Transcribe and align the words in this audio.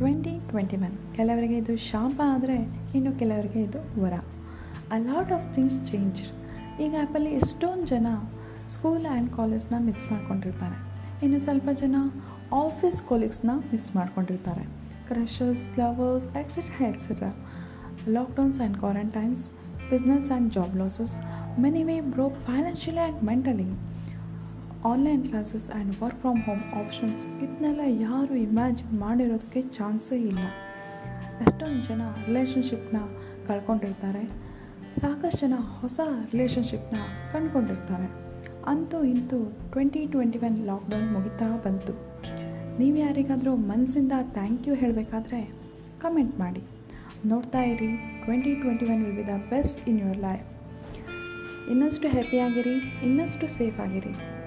Twenty 0.00 0.32
twenty 0.50 0.76
one 0.86 0.96
ಕೆಲವರಿಗೆ 1.16 1.56
ಇದು 1.62 1.74
ಶಾಪ 1.90 2.16
ಆದರೆ 2.32 2.56
ಇನ್ನು 2.96 3.10
ಕೆಲವರಿಗೆ 3.20 3.60
ಇದು 3.68 3.80
ವರ. 4.02 4.14
A 4.94 4.98
lot 5.08 5.32
of 5.36 5.46
things 5.54 5.78
change 5.90 6.20
ಈಗ 6.84 6.92
ಆ್ಯಪಲ್ಲಿ 7.00 7.32
ಎಷ್ಟೊಂದು 7.40 7.86
ಜನ 7.92 8.08
ಸ್ಕೂಲ್ 8.74 9.06
ಆ್ಯಂಡ್ 9.12 9.30
ಕಾಲೇಜ್ನ 9.38 9.78
ಮಿಸ್ 9.86 10.04
ಮಾಡ್ಕೊಂಡಿರ್ತಾರೆ. 10.12 10.78
ಇನ್ನು 11.24 11.38
ಸ್ವಲ್ಪ 11.46 11.68
ಜನ 11.82 11.96
ಆಫೀಸ್ 12.62 13.00
ಕೊಲೀಗ್ಸ್ನ 13.10 13.50
ಮಿಸ್ 13.72 13.88
ಮಾಡ್ಕೊಂಡಿರ್ತಾರೆ. 13.96 14.64
Crushers 15.08 15.66
lovers 15.80 16.26
etcetera 16.42 16.86
etcetera 16.92 17.30
lockdowns 18.16 18.58
and 18.60 18.76
quarantines 18.82 19.44
business 19.90 20.28
and 20.30 20.48
job 20.56 20.74
losses 20.82 21.14
many 21.64 21.82
way 21.88 21.96
broke 22.14 22.38
financially 22.48 23.02
and 23.04 23.22
mentally 23.30 23.68
online 24.84 25.22
classes 25.28 25.70
and 25.70 25.92
work 26.02 26.20
from 26.20 26.40
home 26.46 26.62
options 26.80 27.22
ಇದನ್ನೆಲ್ಲ 27.44 27.84
ಯಾರು 27.86 28.34
ಇಮ್ಯಾಜಿನ್ 28.36 28.98
ಮಾಡಿರೋದಕ್ಕೆ 28.98 29.62
ಚಾನ್ಸೇ 29.62 30.16
ಇಲ್ಲ. 30.16 30.44
ಎಷ್ಟೊಂದು 31.46 31.80
ಜನ 31.88 32.02
ರಿಲೇಷನ್ಶಿಪ್ನ 32.26 32.98
ಕಳ್ಕೊಂಡಿರ್ತಾರೆ. 33.48 34.22
ಸಾಕಷ್ಟು 35.00 35.40
ಜನ 35.40 35.56
ಹೊಸ 35.80 36.00
ರಿಲೇಷನ್ಶಿಪ್ನ 36.32 36.98
ಕಂಡುಕೊಂಡಿರ್ತಾರೆ. 37.32 38.08
ಅಂತೂ 38.66 39.04
ಇಂತೂ 39.04 39.38
ಟ್ವೆಂಟಿ 39.72 40.06
ಟ್ವೆಂಟಿ 40.06 40.38
ಒನ್ 40.38 40.56
ಲಾಕ್ಡೌನ್ 40.70 41.08
ಮುಗಿತಾ 41.16 41.48
ಬಂತು. 41.66 41.94
ನೀವು 42.78 42.96
ಯಾರಿಗಾದರೂ 42.96 43.56
ಮನಸ್ಸಿಂದ 43.56 44.12
ಥ್ಯಾಂಕ್ 44.38 44.68
ಯು 44.68 44.74
ಹೇಳಬೇಕಾದ್ರೆ 44.74 45.42
ಕಮೆಂಟ್ 45.98 46.40
ಮಾಡಿ. 46.40 46.62
ನೋಡ್ತಾ 47.26 47.62
ಇರಿ 47.62 47.90
twenty 48.24 48.54
twenty 48.54 48.86
one 48.86 49.04
will 49.04 49.16
be 49.16 49.26
the 49.32 49.36
best 49.50 49.88
in 49.88 50.00
your 50.00 50.18
life 50.18 50.48
ಇನ್ನಷ್ಟು 51.70 52.08
ಹ್ಯಾಪಿಯಾಗಿರಿ 52.08 52.76
ಇನ್ನಷ್ಟು 53.02 53.46
ಸೇಫ್ 53.46 53.80
ಆಗಿರಿ. 53.80 54.37